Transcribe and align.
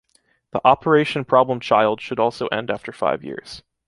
The 0.51 0.61
"Operation 0.65 1.25
Problem 1.25 1.59
Child" 1.59 2.01
should 2.01 2.17
also 2.19 2.47
end 2.47 2.71
after 2.71 2.91
five 2.91 3.23
years. 3.23 3.61